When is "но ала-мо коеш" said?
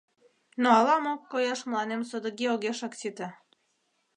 0.61-1.59